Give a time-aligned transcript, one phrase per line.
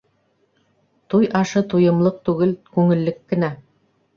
[1.13, 3.53] Туй ашы туйымлыҡ түгел, күңеллек кенә.